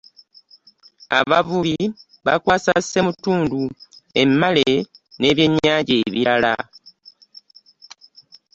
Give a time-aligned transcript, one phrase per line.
[1.19, 1.75] Abavubi
[2.25, 3.61] bakwasa ssemutundu
[4.21, 4.71] ,emmale
[5.19, 6.53] ne byennyanja ebirala.